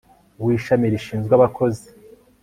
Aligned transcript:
w 0.43 0.45
Ishami 0.57 0.85
rishinzwe 0.93 1.33
abakozi 1.35 1.87